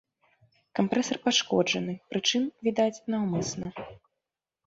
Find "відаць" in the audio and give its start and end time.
2.67-3.03